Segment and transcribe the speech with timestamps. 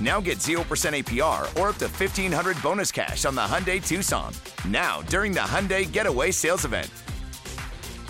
[0.00, 4.32] Now get 0% APR or up to 1500 bonus cash on the Hyundai Tucson.
[4.68, 6.88] Now, during the Hyundai Getaway Sales Event.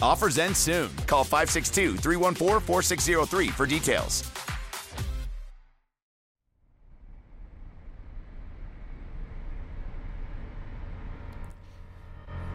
[0.03, 0.91] Offers end soon.
[1.07, 4.31] Call 562 314 4603 for details.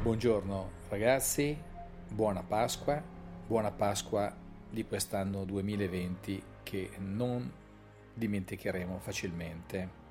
[0.04, 1.58] Buongiorno ragazzi,
[2.10, 3.02] buona Pasqua,
[3.48, 4.36] buona Pasqua
[4.70, 7.50] di quest'anno 2020 che non
[8.14, 10.02] dimenticheremo facilmente.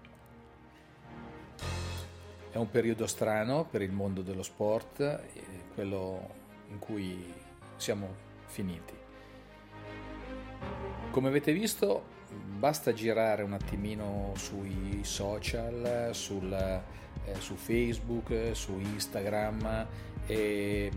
[2.51, 5.21] È un periodo strano per il mondo dello sport, eh,
[5.75, 6.29] quello
[6.69, 7.33] in cui
[7.77, 8.15] siamo
[8.47, 8.93] finiti.
[11.11, 12.05] Come avete visto,
[12.59, 19.87] basta girare un attimino sui social, sul, eh, su Facebook, su Instagram
[20.27, 20.91] e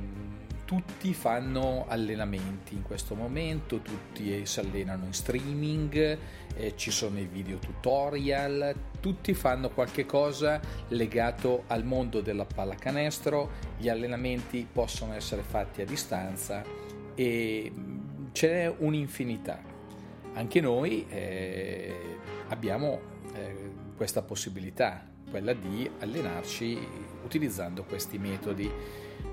[0.66, 6.18] tutti fanno allenamenti in questo momento, tutti si allenano in streaming,
[6.56, 13.52] eh, ci sono i video tutorial, tutti fanno qualche cosa legato al mondo della pallacanestro,
[13.78, 16.64] gli allenamenti possono essere fatti a distanza
[17.14, 17.72] e
[18.32, 19.62] c'è un'infinità.
[20.34, 22.18] Anche noi eh,
[22.50, 23.00] abbiamo
[23.34, 26.78] eh, questa possibilità, quella di allenarci
[27.24, 28.70] utilizzando questi metodi.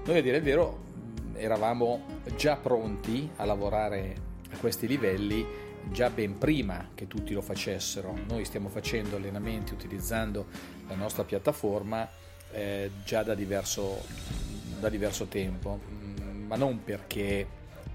[0.05, 0.91] Noi a dire il vero
[1.36, 2.04] eravamo
[2.36, 4.14] già pronti a lavorare
[4.50, 5.46] a questi livelli
[5.90, 8.16] già ben prima che tutti lo facessero.
[8.28, 10.46] Noi stiamo facendo allenamenti utilizzando
[10.88, 12.08] la nostra piattaforma
[12.52, 14.04] eh, già da diverso,
[14.78, 17.46] da diverso, tempo, mm, ma non perché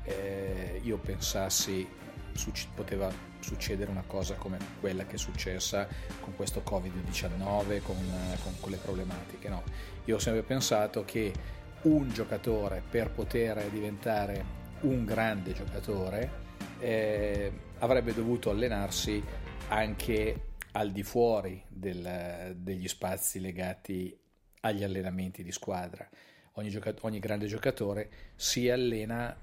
[0.04, 1.88] eh, io pensassi
[2.34, 5.88] suc- poteva succedere una cosa come quella che è successa
[6.20, 7.96] con questo Covid-19, con,
[8.44, 9.48] con, con le problematiche.
[9.48, 9.64] No,
[10.06, 11.32] io ho sempre pensato che
[11.84, 16.46] un giocatore per poter diventare un grande giocatore
[16.80, 19.24] eh, avrebbe dovuto allenarsi
[19.70, 20.42] anche
[20.74, 24.16] al di fuori del, degli spazi legati
[24.62, 26.08] agli allenamenti di squadra.
[26.54, 29.36] Ogni, gioca- ogni grande giocatore si allena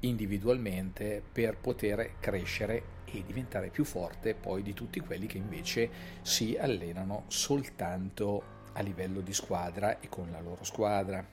[0.00, 5.90] individualmente per poter crescere e diventare più forte poi di tutti quelli che invece
[6.22, 11.26] si allenano soltanto a livello di squadra e con la loro squadra.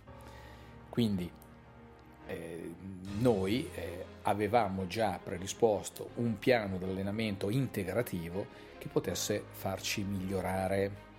[0.92, 1.32] Quindi
[2.28, 2.74] eh,
[3.20, 8.46] noi eh, avevamo già predisposto un piano di allenamento integrativo
[8.78, 11.10] che potesse farci migliorare.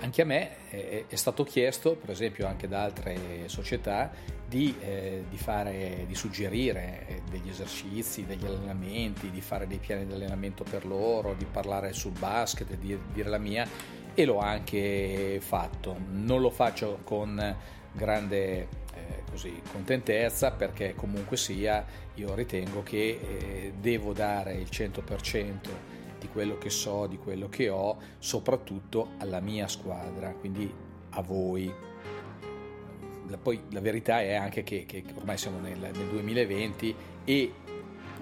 [0.00, 4.10] Anche a me eh, è stato chiesto, per esempio anche da altre società,
[4.44, 10.04] di, eh, di, fare, di suggerire eh, degli esercizi, degli allenamenti, di fare dei piani
[10.04, 13.68] di allenamento per loro, di parlare sul basket, di dire la mia
[14.14, 15.96] e l'ho anche fatto.
[16.10, 21.84] Non lo faccio con grande eh, così, contentezza perché comunque sia
[22.14, 25.54] io ritengo che eh, devo dare il 100%
[26.18, 30.72] di quello che so, di quello che ho, soprattutto alla mia squadra, quindi
[31.10, 31.72] a voi.
[33.28, 37.52] La, poi la verità è anche che, che ormai siamo nel, nel 2020 e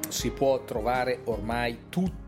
[0.09, 2.24] si può trovare ormai tutto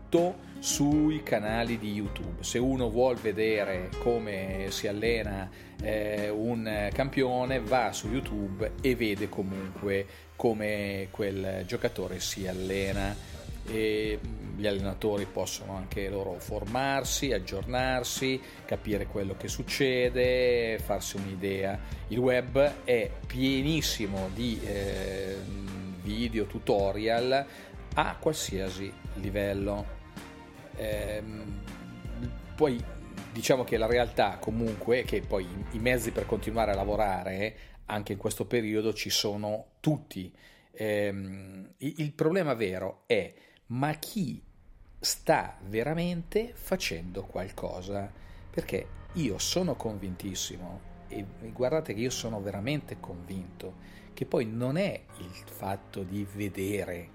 [0.59, 2.43] sui canali di YouTube.
[2.43, 5.49] Se uno vuole vedere come si allena
[5.81, 13.15] eh, un campione, va su YouTube e vede comunque come quel giocatore si allena.
[13.69, 14.19] E
[14.55, 21.77] gli allenatori possono anche loro formarsi, aggiornarsi, capire quello che succede, farsi un'idea.
[22.07, 25.35] Il web è pienissimo di eh,
[26.01, 27.45] video, tutorial
[27.93, 29.96] a qualsiasi livello.
[30.77, 31.61] Ehm,
[32.55, 32.83] poi
[33.31, 38.13] diciamo che la realtà comunque è che poi i mezzi per continuare a lavorare anche
[38.13, 40.33] in questo periodo ci sono tutti.
[40.71, 43.33] Ehm, il problema vero è
[43.67, 44.41] ma chi
[44.99, 48.11] sta veramente facendo qualcosa?
[48.49, 53.75] Perché io sono convintissimo e guardate che io sono veramente convinto
[54.13, 57.09] che poi non è il fatto di vedere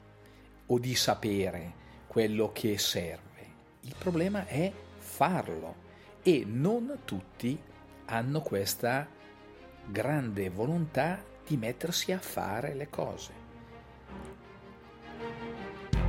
[0.67, 3.32] o di sapere quello che serve
[3.83, 5.91] il problema è farlo
[6.23, 7.59] e non tutti
[8.07, 9.09] hanno questa
[9.87, 13.41] grande volontà di mettersi a fare le cose.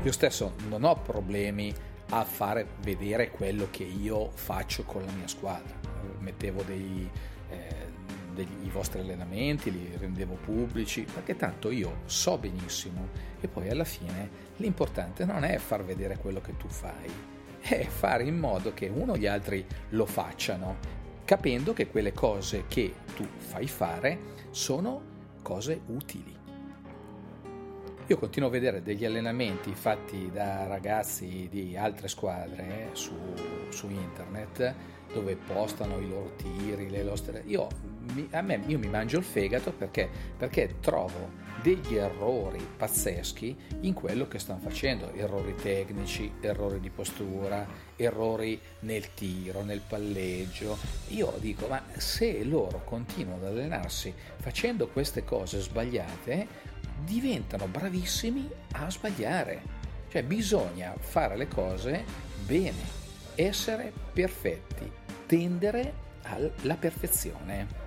[0.03, 1.73] Io stesso non ho problemi
[2.09, 5.73] a fare vedere quello che io faccio con la mia squadra.
[6.19, 7.09] Mettevo dei,
[7.49, 7.87] eh,
[8.33, 13.07] degli, i vostri allenamenti, li rendevo pubblici, perché tanto io so benissimo
[13.39, 17.09] e poi alla fine l'importante non è far vedere quello che tu fai,
[17.63, 20.77] è fare in modo che uno o gli altri lo facciano,
[21.23, 24.19] capendo che quelle cose che tu fai fare
[24.49, 25.01] sono
[25.41, 26.35] cose utili.
[28.07, 33.15] Io continuo a vedere degli allenamenti fatti da ragazzi di altre squadre eh, su,
[33.69, 34.75] su internet
[35.13, 37.21] dove postano i loro tiri, le loro...
[37.45, 37.67] Io,
[38.13, 43.93] mi, a me, io mi mangio il fegato perché, perché trovo degli errori pazzeschi in
[43.93, 47.65] quello che stanno facendo, errori tecnici, errori di postura,
[47.95, 50.77] errori nel tiro, nel palleggio.
[51.09, 56.47] Io dico, ma se loro continuano ad allenarsi facendo queste cose sbagliate,
[57.05, 59.81] diventano bravissimi a sbagliare.
[60.09, 62.03] Cioè bisogna fare le cose
[62.45, 63.01] bene,
[63.35, 64.91] essere perfetti,
[65.33, 67.81] tendere alla perfezione.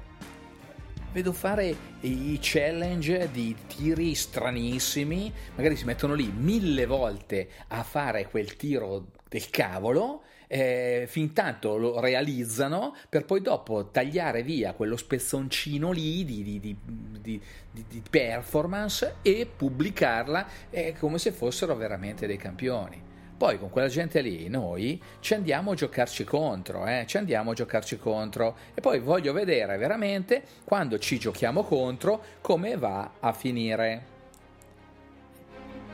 [1.12, 8.28] Vedo fare i challenge di tiri stranissimi, magari si mettono lì mille volte a fare
[8.28, 14.96] quel tiro del cavolo eh, fin tanto lo realizzano per poi dopo tagliare via quello
[14.96, 17.40] spezzoncino lì di, di, di,
[17.70, 23.14] di performance e pubblicarla eh, come se fossero veramente dei campioni.
[23.36, 27.04] Poi con quella gente lì noi ci andiamo a giocarci contro, eh?
[27.06, 32.76] ci andiamo a giocarci contro e poi voglio vedere veramente quando ci giochiamo contro come
[32.76, 34.14] va a finire.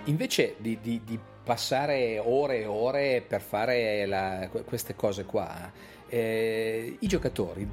[0.04, 5.70] Invece di, di, di passare ore e ore per fare la, queste cose qua,
[6.08, 7.68] eh, i giocatori,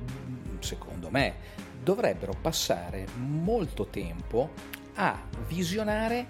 [0.59, 1.35] secondo me,
[1.83, 4.49] dovrebbero passare molto tempo
[4.95, 5.15] a
[5.47, 6.25] visionare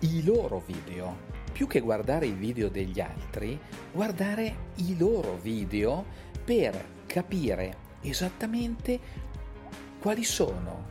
[0.00, 1.43] i loro video.
[1.54, 3.56] Più che guardare i video degli altri,
[3.92, 6.04] guardare i loro video
[6.44, 8.98] per capire esattamente
[10.00, 10.84] quali sono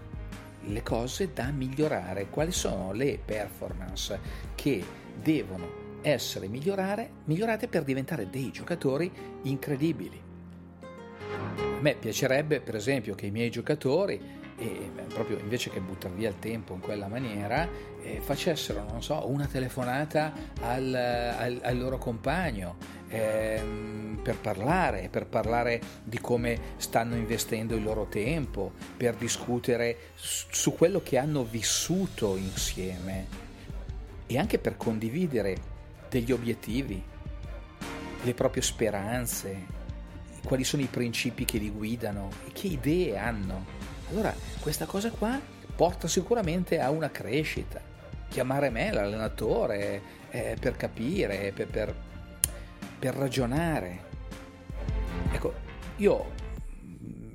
[0.61, 4.17] le cose da migliorare, quali sono le performance
[4.55, 4.81] che
[5.21, 9.11] devono essere migliorate per diventare dei giocatori
[9.41, 10.21] incredibili.
[11.29, 14.17] A me piacerebbe, per esempio, che i miei giocatori,
[14.63, 17.67] e proprio invece che buttare via il tempo in quella maniera,
[18.01, 20.31] eh, facessero, non so, una telefonata
[20.61, 22.77] al, al, al loro compagno
[23.09, 30.73] ehm, per parlare, per parlare di come stanno investendo il loro tempo, per discutere su
[30.73, 33.27] quello che hanno vissuto insieme
[34.25, 35.71] e anche per condividere
[36.09, 37.03] degli obiettivi,
[38.21, 39.81] le proprie speranze,
[40.45, 43.82] quali sono i principi che li guidano e che idee hanno.
[44.13, 45.41] Allora, questa cosa qua
[45.75, 47.81] porta sicuramente a una crescita.
[48.29, 51.95] Chiamare me, l'allenatore, eh, per capire, per, per,
[52.99, 54.11] per ragionare.
[55.31, 55.53] Ecco,
[55.95, 56.25] io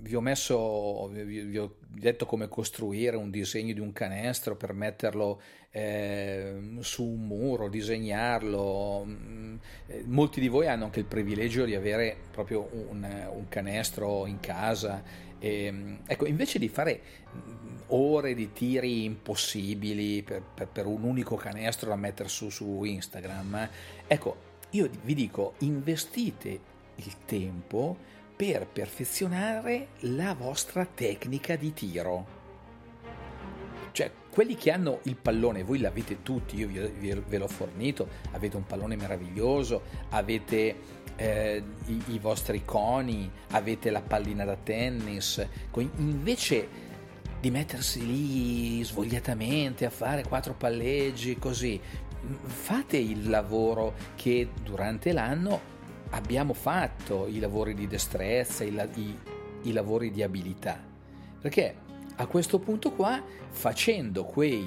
[0.08, 5.38] vi ho messo, vi ho detto come costruire un disegno di un canestro per metterlo
[5.70, 9.04] eh, su un muro, disegnarlo.
[9.06, 9.56] Mm,
[9.86, 14.40] eh, molti di voi hanno anche il privilegio di avere proprio un, un canestro in
[14.40, 15.02] casa.
[15.38, 17.00] E, mm, ecco, invece di fare
[17.34, 22.82] mm, ore di tiri impossibili per, per, per un unico canestro da mettere su, su
[22.82, 23.68] Instagram,
[24.06, 24.36] ecco,
[24.70, 26.60] io vi dico, investite
[26.94, 32.26] il tempo per perfezionare la vostra tecnica di tiro.
[33.90, 36.92] Cioè, quelli che hanno il pallone, voi l'avete tutti, io
[37.26, 40.76] ve l'ho fornito, avete un pallone meraviglioso, avete
[41.16, 45.44] eh, i, i, vostri coni, avete la pallina da tennis,
[45.96, 46.68] invece
[47.40, 51.80] di mettersi lì svogliatamente a fare quattro palleggi così,
[52.44, 55.74] fate il lavoro che durante l'anno
[56.10, 59.18] abbiamo fatto i lavori di destrezza, i, i,
[59.62, 60.80] i lavori di abilità.
[61.40, 61.74] Perché
[62.16, 64.66] a questo punto qua, facendo quei,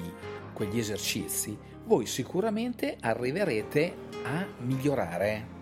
[0.52, 3.94] quegli esercizi, voi sicuramente arriverete
[4.24, 5.60] a migliorare.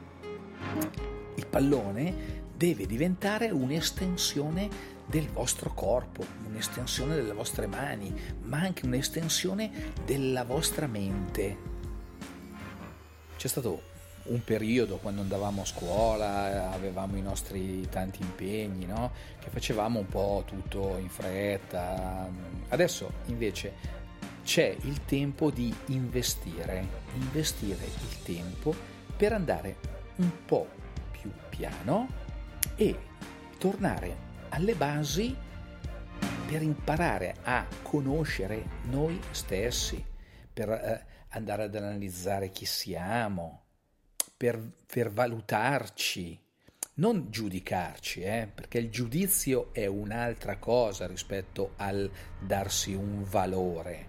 [1.35, 4.69] Il pallone deve diventare un'estensione
[5.07, 11.57] del vostro corpo, un'estensione delle vostre mani, ma anche un'estensione della vostra mente.
[13.37, 13.90] C'è stato
[14.25, 19.13] un periodo quando andavamo a scuola, avevamo i nostri tanti impegni, no?
[19.39, 22.29] che facevamo un po' tutto in fretta.
[22.69, 23.99] Adesso invece
[24.45, 28.75] c'è il tempo di investire, investire il tempo
[29.17, 29.77] per andare
[30.17, 30.69] un po'
[31.11, 32.09] più piano
[32.77, 32.99] e
[33.59, 35.37] tornare alle basi
[36.47, 40.05] per imparare a conoscere noi stessi,
[40.53, 43.67] per eh, andare ad analizzare chi siamo,
[44.41, 46.41] per, per valutarci,
[46.95, 54.09] non giudicarci, eh, perché il giudizio è un'altra cosa rispetto al darsi un valore.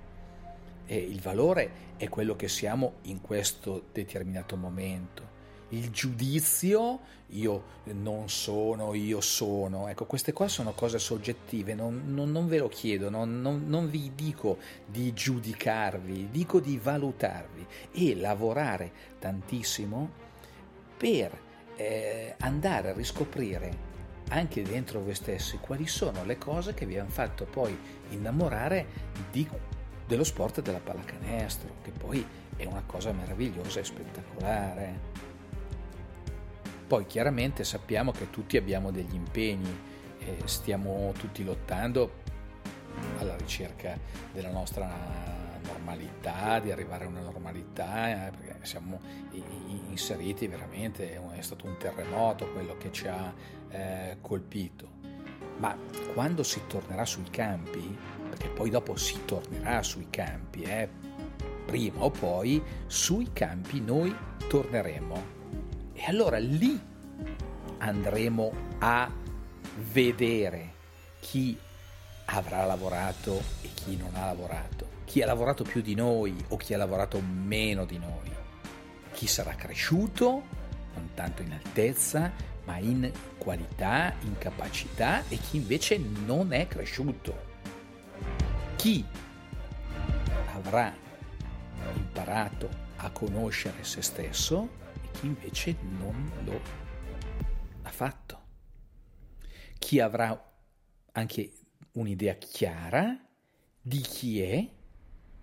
[0.86, 5.31] E il valore è quello che siamo in questo determinato momento
[5.72, 9.88] il giudizio, io non sono, io sono.
[9.88, 14.12] Ecco, queste qua sono cose soggettive, non, non, non ve lo chiedo, non, non, vi
[14.16, 20.10] dico di giudicarvi, dico di valutarvi e lavorare tantissimo
[20.98, 21.40] per
[21.76, 23.90] eh, andare a riscoprire
[24.32, 27.78] anche dentro voi stessi quali sono le cose che vi hanno fatto poi
[28.12, 28.86] innamorare
[29.30, 29.48] di,
[30.08, 32.26] dello sport della pallacanestro, che poi
[32.56, 35.31] è una cosa meravigliosa e spettacolare.
[36.92, 39.80] Poi chiaramente sappiamo che tutti abbiamo degli impegni,
[40.20, 42.16] eh, stiamo tutti lottando
[43.18, 43.98] alla ricerca
[44.34, 44.94] della nostra
[45.64, 49.00] normalità, di arrivare a una normalità, eh, perché siamo
[49.88, 53.34] inseriti veramente, è stato un terremoto quello che ci ha
[53.70, 54.90] eh, colpito.
[55.60, 55.74] Ma
[56.14, 60.90] quando si tornerà sui campi, perché poi dopo si tornerà sui campi, eh,
[61.66, 64.14] prima o poi sui campi noi
[64.50, 65.40] torneremo
[66.02, 66.80] e allora lì
[67.78, 69.08] andremo a
[69.92, 70.74] vedere
[71.20, 71.56] chi
[72.26, 76.74] avrà lavorato e chi non ha lavorato, chi ha lavorato più di noi o chi
[76.74, 78.32] ha lavorato meno di noi,
[79.14, 80.42] chi sarà cresciuto,
[80.96, 82.32] non tanto in altezza,
[82.64, 87.50] ma in qualità, in capacità e chi invece non è cresciuto.
[88.76, 89.06] Chi
[90.56, 90.92] avrà
[91.94, 94.80] imparato a conoscere se stesso
[95.22, 96.60] invece non lo
[97.84, 98.40] ha fatto.
[99.78, 100.52] Chi avrà
[101.14, 101.52] anche
[101.94, 103.20] un'idea chiara
[103.82, 104.56] di chi è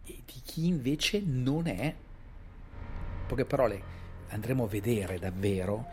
[0.05, 1.85] e di chi invece non è.
[1.85, 3.83] In poche parole,
[4.29, 5.87] andremo a vedere davvero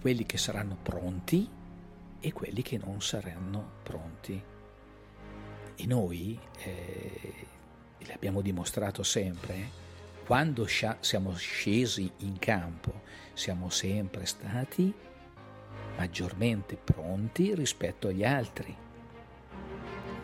[0.00, 1.48] quelli che saranno pronti
[2.20, 4.42] e quelli che non saranno pronti.
[5.76, 7.46] E noi, eh,
[8.06, 9.82] l'abbiamo dimostrato sempre,
[10.24, 13.02] quando siamo scesi in campo
[13.34, 14.92] siamo sempre stati
[15.96, 18.74] maggiormente pronti rispetto agli altri.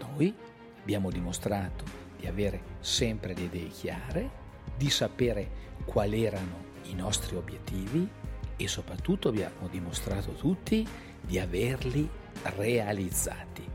[0.00, 0.34] Noi
[0.80, 1.84] abbiamo dimostrato
[2.16, 4.30] di avere sempre le idee chiare,
[4.74, 8.08] di sapere quali erano i nostri obiettivi
[8.56, 10.86] e soprattutto abbiamo dimostrato tutti
[11.20, 12.08] di averli
[12.56, 13.68] realizzati.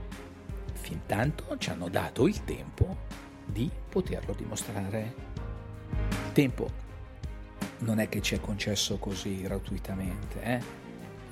[0.74, 2.98] Fin tanto ci hanno dato il tempo
[3.46, 5.36] di poterlo dimostrare
[6.36, 6.70] tempo
[7.80, 10.42] non è che ci è concesso così gratuitamente.
[10.44, 10.62] Eh?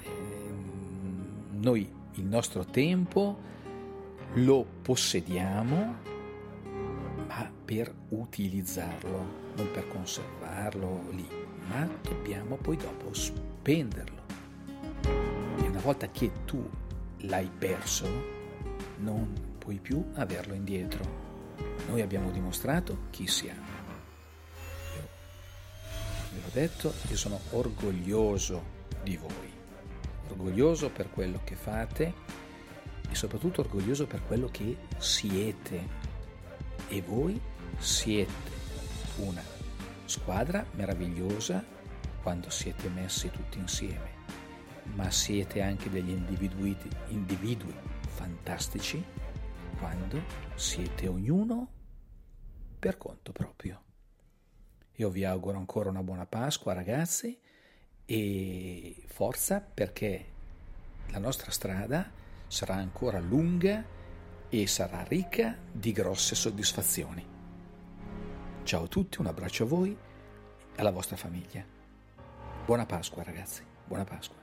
[0.06, 3.38] Ehm, noi il nostro tempo
[4.36, 5.96] lo possediamo,
[7.28, 11.28] ma per utilizzarlo, non per conservarlo lì,
[11.68, 14.22] ma dobbiamo poi dopo spenderlo.
[15.58, 16.66] E una volta che tu
[17.18, 18.08] l'hai perso,
[19.00, 21.04] non puoi più averlo indietro.
[21.90, 23.73] Noi abbiamo dimostrato chi siamo
[26.54, 29.52] detto, io sono orgoglioso di voi,
[30.30, 32.14] orgoglioso per quello che fate
[33.10, 36.12] e soprattutto orgoglioso per quello che siete.
[36.90, 37.40] E voi
[37.78, 38.52] siete
[39.18, 39.42] una
[40.06, 41.64] squadra meravigliosa
[42.22, 44.12] quando siete messi tutti insieme,
[44.94, 47.76] ma siete anche degli individui, individui
[48.10, 49.04] fantastici
[49.80, 50.22] quando
[50.56, 51.68] siete ognuno
[52.78, 53.82] per conto proprio.
[54.98, 57.40] Io vi auguro ancora una buona Pasqua ragazzi
[58.06, 60.26] e forza perché
[61.10, 62.12] la nostra strada
[62.48, 63.84] sarà ancora lunga
[64.50, 67.26] e sarà ricca di grosse soddisfazioni.
[68.64, 71.66] Ciao a tutti, un abbraccio a voi e alla vostra famiglia.
[72.64, 74.43] Buona Pasqua ragazzi, buona Pasqua.